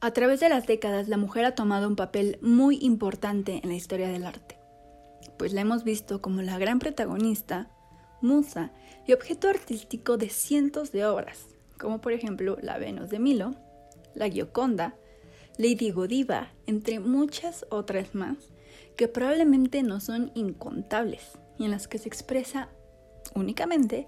A 0.00 0.12
través 0.12 0.38
de 0.38 0.48
las 0.48 0.64
décadas, 0.64 1.08
la 1.08 1.16
mujer 1.16 1.44
ha 1.44 1.56
tomado 1.56 1.88
un 1.88 1.96
papel 1.96 2.38
muy 2.40 2.78
importante 2.82 3.60
en 3.64 3.68
la 3.68 3.74
historia 3.74 4.08
del 4.08 4.26
arte, 4.26 4.56
pues 5.36 5.52
la 5.52 5.62
hemos 5.62 5.82
visto 5.82 6.22
como 6.22 6.40
la 6.40 6.56
gran 6.56 6.78
protagonista, 6.78 7.68
musa 8.22 8.70
y 9.08 9.12
objeto 9.12 9.48
artístico 9.48 10.16
de 10.16 10.28
cientos 10.28 10.92
de 10.92 11.04
obras, 11.04 11.46
como 11.80 12.00
por 12.00 12.12
ejemplo 12.12 12.56
la 12.62 12.78
Venus 12.78 13.10
de 13.10 13.18
Milo, 13.18 13.56
la 14.14 14.28
Gioconda, 14.28 14.94
Lady 15.56 15.90
Godiva, 15.90 16.52
entre 16.66 17.00
muchas 17.00 17.66
otras 17.68 18.14
más, 18.14 18.36
que 18.96 19.08
probablemente 19.08 19.82
no 19.82 19.98
son 19.98 20.30
incontables 20.36 21.40
y 21.58 21.64
en 21.64 21.72
las 21.72 21.88
que 21.88 21.98
se 21.98 22.08
expresa 22.08 22.68
únicamente 23.34 24.06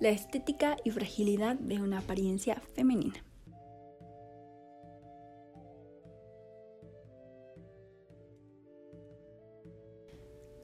la 0.00 0.08
estética 0.08 0.76
y 0.82 0.90
fragilidad 0.90 1.54
de 1.54 1.80
una 1.80 1.98
apariencia 1.98 2.60
femenina. 2.74 3.24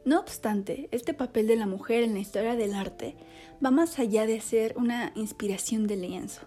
No 0.06 0.20
obstante, 0.20 0.88
este 0.92 1.14
papel 1.14 1.48
de 1.48 1.56
la 1.56 1.66
mujer 1.66 2.04
en 2.04 2.14
la 2.14 2.20
historia 2.20 2.54
del 2.54 2.74
arte 2.74 3.16
va 3.62 3.72
más 3.72 3.98
allá 3.98 4.24
de 4.24 4.40
ser 4.40 4.76
una 4.76 5.10
inspiración 5.16 5.88
de 5.88 5.96
lienzo, 5.96 6.42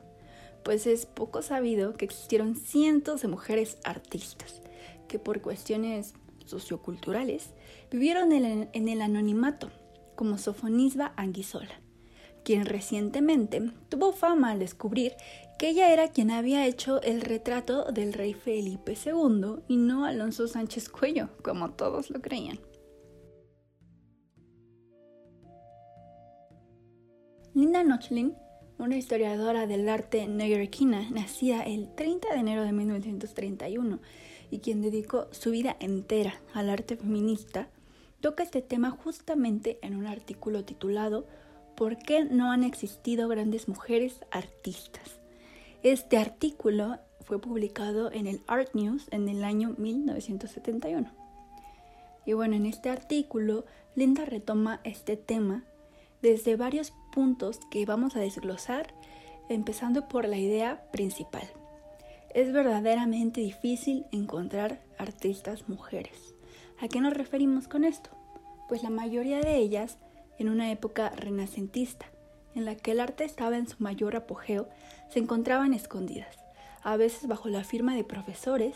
pues 0.64 0.88
es 0.88 1.06
poco 1.06 1.42
sabido 1.42 1.94
que 1.96 2.06
existieron 2.06 2.56
cientos 2.56 3.22
de 3.22 3.28
mujeres 3.28 3.78
artistas 3.84 4.62
que 5.10 5.20
por 5.20 5.42
cuestiones 5.42 6.14
socioculturales 6.46 7.50
vivieron 7.92 8.32
en 8.32 8.88
el 8.88 9.02
anonimato, 9.02 9.72
como 10.16 10.38
Sofonisba 10.38 11.12
Anguissola, 11.18 11.82
quien 12.46 12.66
recientemente 12.66 13.74
tuvo 13.90 14.14
fama 14.14 14.52
al 14.52 14.60
descubrir 14.60 15.18
que 15.58 15.68
ella 15.68 15.92
era 15.92 16.08
quien 16.08 16.32
había 16.32 16.66
hecho 16.66 17.02
el 17.02 17.20
retrato 17.20 17.92
del 17.92 18.14
rey 18.14 18.34
Felipe 18.34 18.96
II 19.06 19.64
y 19.68 19.76
no 19.76 20.06
Alonso 20.06 20.48
Sánchez 20.48 20.88
Cuello, 20.88 21.28
como 21.44 21.72
todos 21.72 22.10
lo 22.10 22.22
creían. 22.22 22.58
Linda 27.80 27.96
Nochlin, 27.96 28.36
una 28.78 28.98
historiadora 28.98 29.66
del 29.66 29.88
arte 29.88 30.28
neoyorquina, 30.28 31.10
nacida 31.12 31.62
el 31.62 31.88
30 31.96 32.28
de 32.34 32.40
enero 32.40 32.64
de 32.64 32.74
1931 32.74 34.00
y 34.52 34.60
quien 34.60 34.82
dedicó 34.82 35.28
su 35.32 35.52
vida 35.52 35.78
entera 35.80 36.42
al 36.54 36.70
arte 36.70 36.98
feminista, 36.98 37.70
toca 38.20 38.44
este 38.44 38.62
tema 38.62 38.92
justamente 38.92 39.80
en 39.82 39.96
un 39.96 40.08
artículo 40.08 40.66
titulado 40.66 41.26
¿Por 41.78 41.98
qué 41.98 42.26
no 42.26 42.52
han 42.52 42.66
existido 42.66 43.30
grandes 43.30 43.70
mujeres 43.70 44.26
artistas? 44.30 45.22
Este 45.82 46.18
artículo 46.18 46.98
fue 47.22 47.40
publicado 47.40 48.12
en 48.12 48.28
el 48.28 48.42
Art 48.48 48.72
News 48.74 49.08
en 49.12 49.30
el 49.30 49.46
año 49.46 49.76
1971. 49.78 51.10
Y 52.26 52.34
bueno, 52.34 52.58
en 52.58 52.66
este 52.66 52.90
artículo, 52.90 53.64
Linda 53.96 54.26
retoma 54.26 54.82
este 54.84 55.16
tema 55.16 55.64
desde 56.22 56.58
varios 56.58 56.92
puntos 57.12 57.60
que 57.70 57.86
vamos 57.86 58.16
a 58.16 58.20
desglosar, 58.20 58.94
empezando 59.50 60.08
por 60.08 60.28
la 60.28 60.38
idea 60.38 60.84
principal. 60.92 61.48
Es 62.34 62.54
verdaderamente 62.54 63.42
difícil 63.42 64.06
encontrar 64.12 64.82
artistas 64.98 65.68
mujeres. 65.68 66.36
¿A 66.80 66.88
qué 66.88 67.02
nos 67.02 67.14
referimos 67.14 67.68
con 67.68 67.84
esto? 67.84 68.12
Pues 68.68 68.84
la 68.84 68.90
mayoría 68.90 69.42
de 69.42 69.58
ellas 69.58 69.98
en 70.38 70.50
una 70.50 70.72
época 70.72 71.10
renacentista, 71.10 72.06
en 72.56 72.66
la 72.66 72.76
que 72.76 72.92
el 72.92 73.00
arte 73.00 73.26
estaba 73.26 73.58
en 73.58 73.68
su 73.68 73.76
mayor 73.80 74.16
apogeo, 74.16 74.70
se 75.10 75.20
encontraban 75.20 75.74
escondidas, 75.74 76.38
a 76.84 76.98
veces 76.98 77.28
bajo 77.28 77.50
la 77.50 77.64
firma 77.64 77.96
de 77.96 78.04
profesores, 78.04 78.76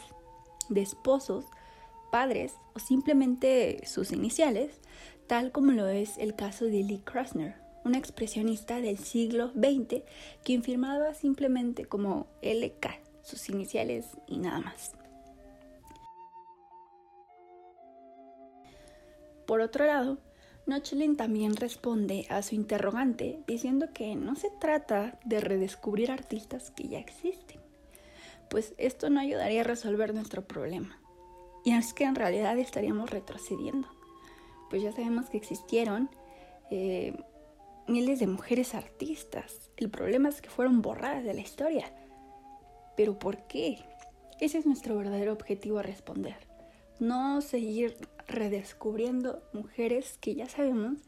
de 0.70 0.82
esposos, 0.82 1.46
padres 2.12 2.54
o 2.76 2.80
simplemente 2.80 3.82
sus 3.86 4.12
iniciales, 4.12 4.82
tal 5.28 5.52
como 5.52 5.72
lo 5.72 5.88
es 5.88 6.18
el 6.18 6.36
caso 6.36 6.66
de 6.66 6.84
Lee 6.84 7.02
Krasner, 7.04 7.63
una 7.86 7.98
expresionista 7.98 8.82
del 8.82 8.98
siglo 8.98 9.52
XX 9.52 10.04
quien 10.44 10.64
firmaba 10.64 11.14
simplemente 11.14 11.86
como 11.86 12.28
LK, 12.42 12.88
sus 13.22 13.50
iniciales 13.50 14.06
y 14.28 14.38
nada 14.38 14.60
más. 14.60 14.94
Por 19.46 19.62
otro 19.62 19.86
lado, 19.86 20.18
Nochlin 20.66 21.18
también 21.18 21.56
responde 21.58 22.26
a 22.30 22.42
su 22.42 22.56
interrogante 22.56 23.44
diciendo 23.48 23.88
que 23.94 24.16
no 24.16 24.36
se 24.36 24.50
trata 24.50 25.20
de 25.26 25.42
redescubrir 25.42 26.10
artistas 26.10 26.72
que 26.72 26.88
ya 26.88 27.00
existen, 27.00 27.60
pues 28.50 28.74
esto 28.78 29.10
no 29.10 29.20
ayudaría 29.20 29.62
a 29.62 29.66
resolver 29.66 30.14
nuestro 30.14 30.48
problema. 30.48 30.98
Y 31.66 31.74
es 31.74 31.94
que 31.94 32.06
en 32.06 32.16
realidad 32.16 32.58
estaríamos 32.58 33.10
retrocediendo, 33.10 33.88
pues 34.70 34.82
ya 34.82 34.92
sabemos 34.92 35.30
que 35.30 35.38
existieron 35.38 36.10
eh, 36.72 37.14
miles 37.88 38.20
de 38.20 38.28
mujeres 38.28 38.76
artistas. 38.76 39.70
El 39.78 39.90
problema 39.90 40.30
es 40.30 40.42
que 40.42 40.50
fueron 40.50 40.82
borradas 40.82 41.24
de 41.24 41.34
la 41.34 41.42
historia. 41.42 41.94
¿Pero 42.96 43.18
por 43.18 43.48
qué? 43.48 43.80
Ese 44.40 44.58
es 44.58 44.66
nuestro 44.66 44.98
verdadero 44.98 45.34
objetivo 45.34 45.80
a 45.80 45.84
responder. 45.84 46.36
No 47.00 47.42
seguir 47.42 47.96
redescubriendo 48.28 49.44
mujeres 49.54 50.18
que 50.20 50.36
ya 50.36 50.48
sabemos 50.48 51.00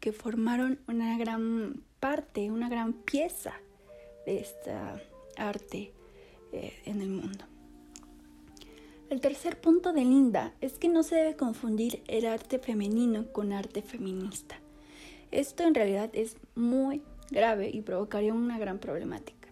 que 0.00 0.12
formaron 0.12 0.80
una 0.86 1.18
gran 1.18 1.82
parte, 2.00 2.50
una 2.50 2.68
gran 2.68 2.92
pieza 2.92 3.52
de 4.26 4.38
esta 4.38 5.00
arte 5.36 5.92
eh, 6.52 6.72
en 6.84 7.00
el 7.00 7.08
mundo. 7.08 7.44
El 9.10 9.20
tercer 9.20 9.60
punto 9.60 9.92
de 9.92 10.02
Linda 10.04 10.54
es 10.60 10.74
que 10.74 10.88
no 10.88 11.02
se 11.02 11.16
debe 11.16 11.36
confundir 11.36 12.02
el 12.08 12.26
arte 12.26 12.58
femenino 12.58 13.32
con 13.32 13.52
arte 13.52 13.80
feminista. 13.80 14.60
Esto 15.30 15.64
en 15.64 15.74
realidad 15.74 16.10
es 16.12 16.36
muy 16.54 17.02
grave 17.30 17.70
y 17.72 17.82
provocaría 17.82 18.32
una 18.32 18.58
gran 18.58 18.78
problemática. 18.78 19.48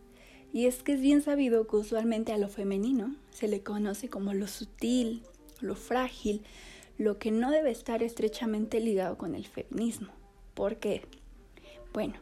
Y 0.52 0.66
es 0.66 0.82
que 0.82 0.94
es 0.94 1.00
bien 1.00 1.22
sabido 1.22 1.66
que 1.66 1.76
usualmente 1.76 2.32
a 2.32 2.38
lo 2.38 2.48
femenino 2.48 3.14
se 3.30 3.48
le 3.48 3.62
conoce 3.62 4.08
como 4.08 4.32
lo 4.32 4.46
sutil, 4.46 5.22
lo 5.60 5.74
frágil, 5.74 6.42
lo 6.96 7.18
que 7.18 7.30
no 7.30 7.50
debe 7.50 7.70
estar 7.70 8.02
estrechamente 8.02 8.80
ligado 8.80 9.18
con 9.18 9.34
el 9.34 9.46
feminismo. 9.46 10.08
¿Por 10.54 10.76
qué? 10.76 11.02
Bueno, 11.92 12.14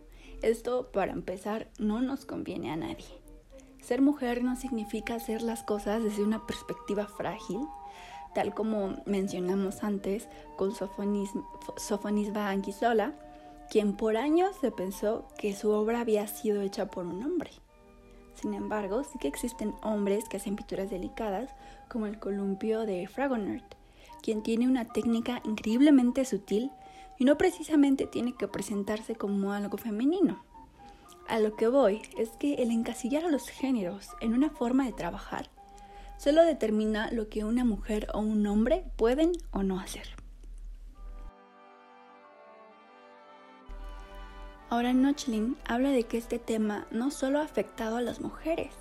esto 0.43 0.91
para 0.91 1.13
empezar 1.13 1.69
no 1.79 2.01
nos 2.01 2.27
conviene 2.27 2.73
a 2.73 2.77
nadie. 2.77 3.07
Ser 3.81 4.01
mujer 4.01 4.43
no 4.43 4.57
significa 4.57 5.15
hacer 5.15 5.43
las 5.43 5.63
cosas 5.63 6.03
desde 6.03 6.23
una 6.23 6.47
perspectiva 6.47 7.07
frágil, 7.07 7.61
tal 8.35 8.53
como 8.53 9.01
mencionamos 9.07 9.85
antes 9.85 10.29
con 10.57 10.75
Sofonisba 10.75 12.49
Anguissola, 12.49 13.15
quien 13.71 13.97
por 13.97 14.17
años 14.17 14.55
se 14.61 14.71
pensó 14.71 15.27
que 15.39 15.55
su 15.55 15.71
obra 15.71 16.01
había 16.01 16.27
sido 16.27 16.63
hecha 16.63 16.87
por 16.87 17.07
un 17.07 17.23
hombre. 17.25 17.51
Sin 18.35 18.55
embargo, 18.55 19.05
sí 19.05 19.19
que 19.19 19.29
existen 19.29 19.75
hombres 19.83 20.29
que 20.29 20.37
hacen 20.37 20.57
pinturas 20.57 20.91
delicadas, 20.91 21.51
como 21.89 22.07
el 22.07 22.19
columpio 22.19 22.87
de 22.87 23.07
Fragonard, 23.07 23.63
quien 24.23 24.43
tiene 24.43 24.67
una 24.67 24.87
técnica 24.87 25.41
increíblemente 25.45 26.25
sutil 26.25 26.71
y 27.19 27.25
no 27.25 27.39
precisamente 27.39 28.07
tiene 28.07 28.35
que 28.35 28.49
presentarse 28.49 29.15
como 29.15 29.53
algo 29.53 29.79
femenino. 29.79 30.43
A 31.29 31.39
lo 31.39 31.57
que 31.57 31.69
voy 31.69 32.03
es 32.19 32.31
que 32.31 32.55
el 32.55 32.71
encasillar 32.71 33.25
a 33.25 33.31
los 33.31 33.49
géneros 33.49 34.11
en 34.21 34.35
una 34.35 34.51
forma 34.51 34.85
de 34.85 34.93
trabajar 34.93 35.49
solo 36.19 36.43
determina 36.43 37.11
lo 37.11 37.29
que 37.29 37.45
una 37.45 37.65
mujer 37.65 38.09
o 38.13 38.21
un 38.21 38.47
hombre 38.47 38.85
pueden 38.97 39.33
o 39.53 39.63
no 39.63 39.81
hacer. 39.81 40.24
Ahora 44.71 44.93
Nochlin 44.93 45.57
habla 45.67 45.91
de 45.91 46.05
que 46.05 46.17
este 46.17 46.39
tema 46.39 46.87
no 46.91 47.11
solo 47.11 47.39
ha 47.39 47.45
afectado 47.45 47.97
a 47.97 48.03
las 48.03 48.21
mujeres, 48.21 48.73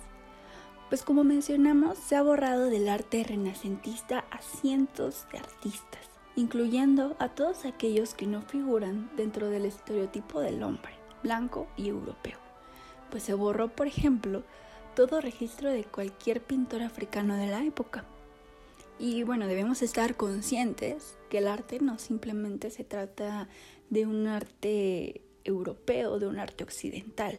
pues 0.88 1.02
como 1.02 1.24
mencionamos 1.24 1.98
se 1.98 2.16
ha 2.16 2.22
borrado 2.22 2.66
del 2.66 2.88
arte 2.88 3.24
renacentista 3.24 4.24
a 4.30 4.38
cientos 4.38 5.26
de 5.32 5.38
artistas, 5.38 6.08
incluyendo 6.36 7.16
a 7.18 7.28
todos 7.28 7.64
aquellos 7.64 8.14
que 8.14 8.26
no 8.26 8.42
figuran 8.42 9.10
dentro 9.16 9.50
del 9.50 9.66
estereotipo 9.66 10.40
del 10.40 10.62
hombre, 10.62 10.92
blanco 11.22 11.66
y 11.76 11.88
europeo, 11.88 12.38
pues 13.10 13.22
se 13.22 13.34
borró, 13.34 13.68
por 13.68 13.86
ejemplo, 13.86 14.42
todo 14.94 15.20
registro 15.20 15.70
de 15.70 15.84
cualquier 15.84 16.40
pintor 16.40 16.82
africano 16.82 17.36
de 17.36 17.48
la 17.48 17.64
época. 17.64 18.04
Y 18.98 19.24
bueno, 19.24 19.48
debemos 19.48 19.82
estar 19.82 20.16
conscientes 20.16 21.18
que 21.28 21.38
el 21.38 21.48
arte 21.48 21.80
no 21.80 21.98
simplemente 21.98 22.70
se 22.70 22.84
trata 22.84 23.48
de 23.90 24.06
un 24.06 24.28
arte 24.28 25.22
europeo, 25.44 26.18
de 26.18 26.26
un 26.26 26.38
arte 26.38 26.64
occidental. 26.64 27.38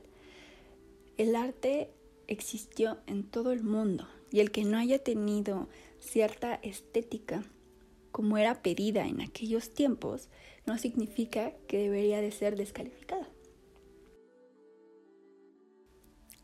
El 1.18 1.36
arte 1.36 1.90
existió 2.28 3.00
en 3.08 3.24
todo 3.24 3.52
el 3.52 3.64
mundo 3.64 4.08
y 4.32 4.40
el 4.40 4.52
que 4.52 4.64
no 4.64 4.78
haya 4.78 5.00
tenido 5.00 5.68
cierta 6.00 6.56
estética 6.56 7.44
como 8.12 8.38
era 8.38 8.62
pedida 8.62 9.06
en 9.08 9.20
aquellos 9.20 9.74
tiempos 9.74 10.30
no 10.66 10.78
significa 10.78 11.52
que 11.68 11.78
debería 11.78 12.22
de 12.22 12.32
ser 12.32 12.56
descalificada. 12.56 13.28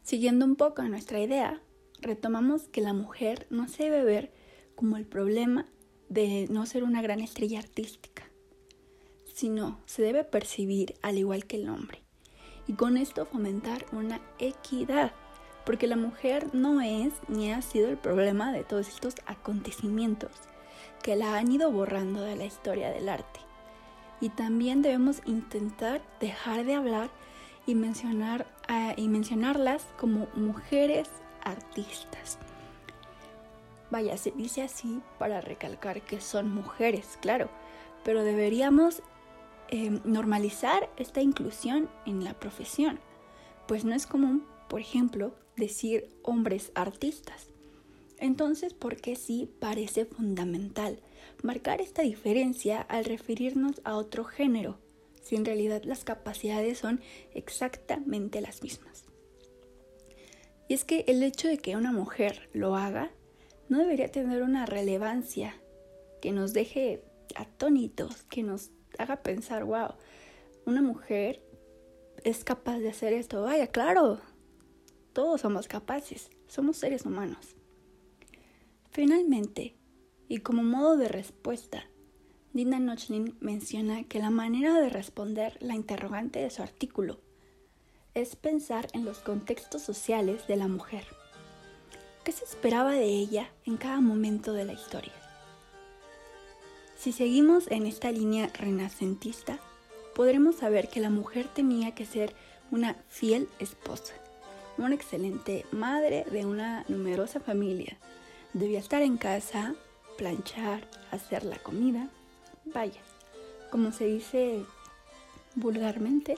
Siguiendo 0.03 0.45
un 0.45 0.57
poco 0.57 0.83
nuestra 0.83 1.21
idea, 1.21 1.61
retomamos 2.01 2.67
que 2.67 2.81
la 2.81 2.91
mujer 2.91 3.47
no 3.49 3.69
se 3.69 3.83
debe 3.83 4.03
ver 4.03 4.33
como 4.75 4.97
el 4.97 5.05
problema 5.05 5.65
de 6.09 6.47
no 6.49 6.65
ser 6.65 6.83
una 6.83 7.01
gran 7.01 7.21
estrella 7.21 7.59
artística, 7.59 8.20
sino 9.41 9.79
se 9.87 10.03
debe 10.03 10.23
percibir 10.23 10.93
al 11.01 11.17
igual 11.17 11.45
que 11.45 11.55
el 11.55 11.67
hombre. 11.67 12.03
Y 12.67 12.73
con 12.73 12.95
esto 12.95 13.25
fomentar 13.25 13.87
una 13.91 14.21
equidad, 14.37 15.13
porque 15.65 15.87
la 15.87 15.95
mujer 15.95 16.53
no 16.53 16.79
es 16.79 17.11
ni 17.27 17.51
ha 17.51 17.63
sido 17.63 17.89
el 17.89 17.97
problema 17.97 18.51
de 18.51 18.63
todos 18.63 18.87
estos 18.87 19.15
acontecimientos 19.25 20.29
que 21.01 21.15
la 21.15 21.37
han 21.37 21.51
ido 21.51 21.71
borrando 21.71 22.21
de 22.21 22.35
la 22.35 22.45
historia 22.45 22.91
del 22.91 23.09
arte. 23.09 23.39
Y 24.19 24.29
también 24.29 24.83
debemos 24.83 25.23
intentar 25.25 26.03
dejar 26.19 26.63
de 26.63 26.75
hablar 26.75 27.09
y, 27.65 27.73
mencionar, 27.73 28.45
y 28.95 29.07
mencionarlas 29.07 29.87
como 29.97 30.27
mujeres 30.35 31.09
artistas. 31.43 32.37
Vaya, 33.89 34.15
se 34.17 34.29
dice 34.29 34.61
así 34.61 35.01
para 35.17 35.41
recalcar 35.41 36.03
que 36.03 36.21
son 36.21 36.53
mujeres, 36.53 37.17
claro, 37.21 37.49
pero 38.03 38.23
deberíamos 38.23 39.01
em, 39.71 40.01
normalizar 40.03 40.89
esta 40.97 41.21
inclusión 41.21 41.89
en 42.05 42.23
la 42.23 42.33
profesión, 42.39 42.99
pues 43.67 43.85
no 43.85 43.95
es 43.95 44.05
común, 44.05 44.45
por 44.69 44.79
ejemplo, 44.79 45.33
decir 45.57 46.09
hombres 46.23 46.71
artistas. 46.75 47.47
Entonces, 48.17 48.73
¿por 48.73 48.97
qué 48.97 49.15
sí 49.15 49.49
parece 49.59 50.05
fundamental 50.05 50.99
marcar 51.41 51.81
esta 51.81 52.03
diferencia 52.03 52.81
al 52.81 53.05
referirnos 53.05 53.81
a 53.83 53.95
otro 53.95 54.23
género, 54.25 54.77
si 55.21 55.35
en 55.35 55.45
realidad 55.45 55.83
las 55.83 56.03
capacidades 56.03 56.77
son 56.77 57.01
exactamente 57.33 58.41
las 58.41 58.61
mismas? 58.61 59.05
Y 60.67 60.73
es 60.73 60.85
que 60.85 61.03
el 61.07 61.23
hecho 61.23 61.47
de 61.47 61.57
que 61.57 61.75
una 61.75 61.91
mujer 61.91 62.49
lo 62.53 62.75
haga 62.75 63.11
no 63.69 63.79
debería 63.79 64.11
tener 64.11 64.43
una 64.43 64.65
relevancia 64.65 65.55
que 66.21 66.31
nos 66.31 66.53
deje 66.53 67.03
atónitos, 67.35 68.23
que 68.23 68.43
nos 68.43 68.71
haga 68.97 69.23
pensar, 69.23 69.63
wow, 69.63 69.95
una 70.65 70.81
mujer 70.81 71.41
es 72.23 72.43
capaz 72.43 72.79
de 72.79 72.89
hacer 72.89 73.13
esto. 73.13 73.41
Vaya, 73.43 73.67
claro, 73.67 74.19
todos 75.13 75.41
somos 75.41 75.67
capaces, 75.67 76.29
somos 76.47 76.77
seres 76.77 77.05
humanos. 77.05 77.55
Finalmente, 78.91 79.75
y 80.27 80.39
como 80.39 80.63
modo 80.63 80.97
de 80.97 81.07
respuesta, 81.07 81.85
Dina 82.53 82.79
Nochlin 82.79 83.37
menciona 83.39 84.03
que 84.03 84.19
la 84.19 84.29
manera 84.29 84.79
de 84.79 84.89
responder 84.89 85.57
la 85.61 85.75
interrogante 85.75 86.39
de 86.39 86.49
su 86.49 86.61
artículo 86.61 87.19
es 88.13 88.35
pensar 88.35 88.87
en 88.93 89.05
los 89.05 89.19
contextos 89.19 89.81
sociales 89.81 90.47
de 90.47 90.57
la 90.57 90.67
mujer. 90.67 91.05
¿Qué 92.25 92.33
se 92.33 92.43
esperaba 92.43 92.91
de 92.91 93.05
ella 93.05 93.49
en 93.65 93.77
cada 93.77 94.01
momento 94.01 94.51
de 94.53 94.65
la 94.65 94.73
historia? 94.73 95.20
Si 97.01 97.11
seguimos 97.13 97.65
en 97.71 97.87
esta 97.87 98.11
línea 98.11 98.51
renacentista, 98.53 99.57
podremos 100.13 100.57
saber 100.57 100.87
que 100.87 100.99
la 100.99 101.09
mujer 101.09 101.47
tenía 101.47 101.95
que 101.95 102.05
ser 102.05 102.35
una 102.69 102.93
fiel 103.09 103.49
esposa, 103.57 104.13
una 104.77 104.93
excelente 104.93 105.65
madre 105.71 106.25
de 106.29 106.45
una 106.45 106.85
numerosa 106.89 107.39
familia. 107.39 107.97
Debía 108.53 108.77
estar 108.77 109.01
en 109.01 109.17
casa, 109.17 109.73
planchar, 110.15 110.87
hacer 111.09 111.43
la 111.43 111.57
comida, 111.57 112.07
vaya, 112.65 113.01
como 113.71 113.91
se 113.91 114.05
dice 114.05 114.63
vulgarmente, 115.55 116.37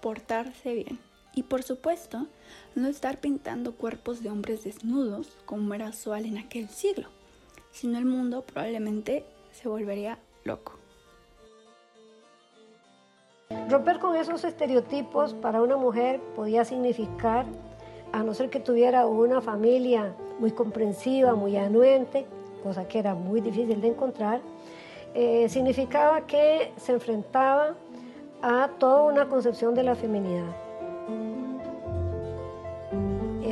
portarse 0.00 0.72
bien. 0.72 1.00
Y 1.34 1.42
por 1.42 1.64
supuesto, 1.64 2.28
no 2.76 2.86
estar 2.86 3.18
pintando 3.18 3.74
cuerpos 3.74 4.22
de 4.22 4.30
hombres 4.30 4.62
desnudos 4.62 5.36
como 5.46 5.74
era 5.74 5.88
usual 5.88 6.26
en 6.26 6.38
aquel 6.38 6.68
siglo, 6.68 7.08
sino 7.72 7.98
el 7.98 8.04
mundo 8.04 8.42
probablemente 8.42 9.24
se 9.56 9.68
volvería 9.68 10.18
loco. 10.44 10.72
Romper 13.68 13.98
con 13.98 14.16
esos 14.16 14.44
estereotipos 14.44 15.34
para 15.34 15.62
una 15.62 15.76
mujer 15.76 16.20
podía 16.34 16.64
significar, 16.64 17.46
a 18.12 18.22
no 18.22 18.34
ser 18.34 18.50
que 18.50 18.60
tuviera 18.60 19.06
una 19.06 19.40
familia 19.40 20.14
muy 20.38 20.50
comprensiva, 20.50 21.34
muy 21.34 21.56
anuente, 21.56 22.26
cosa 22.62 22.86
que 22.86 22.98
era 22.98 23.14
muy 23.14 23.40
difícil 23.40 23.80
de 23.80 23.88
encontrar, 23.88 24.40
eh, 25.14 25.48
significaba 25.48 26.26
que 26.26 26.72
se 26.76 26.92
enfrentaba 26.92 27.74
a 28.42 28.68
toda 28.78 29.04
una 29.04 29.28
concepción 29.28 29.74
de 29.74 29.82
la 29.82 29.94
feminidad 29.94 30.66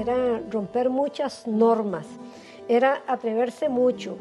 era 0.05 0.43
romper 0.51 0.91
muchas 0.91 1.47
normas, 1.47 2.07
era 2.69 3.03
atreverse 3.07 3.69
mucho, 3.69 4.17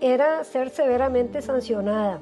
era 0.00 0.44
ser 0.44 0.70
severamente 0.70 1.42
sancionada. 1.42 2.20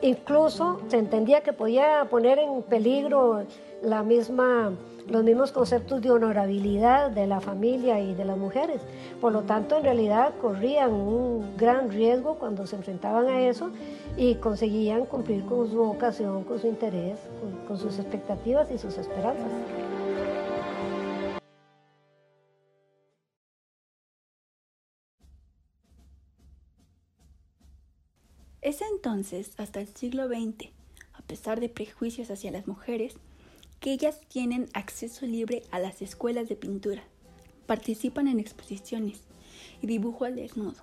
Incluso 0.00 0.80
se 0.88 0.98
entendía 0.98 1.42
que 1.42 1.52
podía 1.52 2.06
poner 2.10 2.40
en 2.40 2.62
peligro 2.62 3.44
la 3.82 4.02
misma, 4.02 4.72
los 5.08 5.22
mismos 5.22 5.52
conceptos 5.52 6.02
de 6.02 6.10
honorabilidad 6.10 7.12
de 7.12 7.28
la 7.28 7.40
familia 7.40 8.00
y 8.00 8.14
de 8.14 8.24
las 8.24 8.36
mujeres. 8.36 8.80
Por 9.20 9.32
lo 9.32 9.42
tanto, 9.42 9.76
en 9.76 9.84
realidad 9.84 10.32
corrían 10.40 10.92
un 10.92 11.56
gran 11.56 11.90
riesgo 11.90 12.34
cuando 12.34 12.66
se 12.66 12.76
enfrentaban 12.76 13.28
a 13.28 13.42
eso 13.42 13.70
y 14.16 14.34
conseguían 14.36 15.06
cumplir 15.06 15.44
con 15.44 15.70
su 15.70 15.76
vocación, 15.76 16.42
con 16.44 16.58
su 16.58 16.66
interés, 16.66 17.18
con 17.68 17.78
sus 17.78 18.00
expectativas 18.00 18.72
y 18.72 18.78
sus 18.78 18.98
esperanzas. 18.98 19.50
Es 28.62 28.80
entonces, 28.80 29.50
hasta 29.56 29.80
el 29.80 29.88
siglo 29.88 30.28
XX, 30.28 30.70
a 31.14 31.22
pesar 31.22 31.58
de 31.58 31.68
prejuicios 31.68 32.30
hacia 32.30 32.52
las 32.52 32.68
mujeres, 32.68 33.14
que 33.80 33.92
ellas 33.92 34.20
tienen 34.28 34.68
acceso 34.72 35.26
libre 35.26 35.64
a 35.72 35.80
las 35.80 36.00
escuelas 36.00 36.48
de 36.48 36.54
pintura, 36.54 37.02
participan 37.66 38.28
en 38.28 38.38
exposiciones 38.38 39.22
y 39.80 39.88
dibujo 39.88 40.24
al 40.24 40.36
desnudo, 40.36 40.80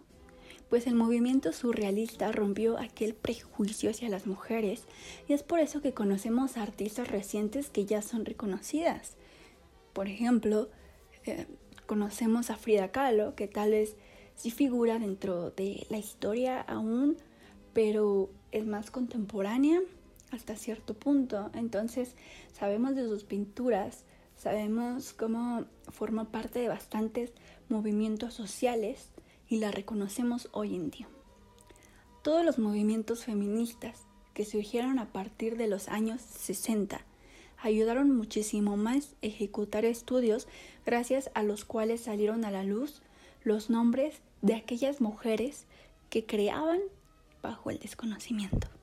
pues 0.69 0.87
el 0.87 0.95
movimiento 0.95 1.53
surrealista 1.53 2.33
rompió 2.33 2.77
aquel 2.77 3.15
prejuicio 3.15 3.91
hacia 3.91 4.09
las 4.09 4.27
mujeres 4.27 4.83
y 5.29 5.33
es 5.33 5.43
por 5.43 5.61
eso 5.61 5.81
que 5.81 5.93
conocemos 5.93 6.57
a 6.57 6.63
artistas 6.63 7.07
recientes 7.07 7.69
que 7.69 7.85
ya 7.85 8.01
son 8.01 8.25
reconocidas. 8.25 9.15
Por 9.93 10.09
ejemplo, 10.09 10.67
eh, 11.25 11.47
conocemos 11.85 12.49
a 12.49 12.57
Frida 12.57 12.91
Kahlo, 12.91 13.35
que 13.35 13.47
tal 13.47 13.71
vez 13.71 13.95
sí 14.35 14.51
figura 14.51 14.99
dentro 14.99 15.51
de 15.51 15.87
la 15.89 15.97
historia 15.97 16.59
aún 16.59 17.17
pero 17.79 18.29
es 18.51 18.65
más 18.65 18.91
contemporánea 18.91 19.79
hasta 20.31 20.57
cierto 20.57 20.95
punto. 20.95 21.49
Entonces 21.53 22.13
sabemos 22.51 22.93
de 22.93 23.05
sus 23.05 23.23
pinturas, 23.23 24.03
sabemos 24.35 25.13
cómo 25.13 25.63
forma 25.87 26.25
parte 26.25 26.59
de 26.59 26.67
bastantes 26.67 27.31
movimientos 27.69 28.33
sociales 28.33 29.11
y 29.47 29.59
la 29.59 29.71
reconocemos 29.71 30.49
hoy 30.51 30.75
en 30.75 30.91
día. 30.91 31.07
Todos 32.21 32.43
los 32.43 32.59
movimientos 32.59 33.23
feministas 33.23 34.01
que 34.33 34.43
surgieron 34.43 34.99
a 34.99 35.13
partir 35.13 35.55
de 35.55 35.67
los 35.67 35.87
años 35.87 36.19
60 36.19 36.99
ayudaron 37.63 38.13
muchísimo 38.13 38.75
más 38.75 39.13
a 39.23 39.27
ejecutar 39.27 39.85
estudios 39.85 40.49
gracias 40.85 41.31
a 41.33 41.43
los 41.43 41.63
cuales 41.63 42.01
salieron 42.01 42.43
a 42.43 42.51
la 42.51 42.65
luz 42.65 43.01
los 43.41 43.69
nombres 43.69 44.19
de 44.41 44.55
aquellas 44.55 44.99
mujeres 44.99 45.65
que 46.09 46.25
creaban 46.25 46.81
bajo 47.41 47.69
el 47.69 47.79
desconocimiento. 47.79 48.78